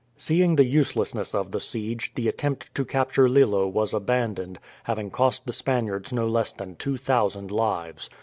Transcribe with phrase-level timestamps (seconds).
[0.17, 5.45] Seeing the uselessness of the siege, the attempt to capture Lillo was abandoned, having cost
[5.45, 8.09] the Spaniards no less than two thousand lives.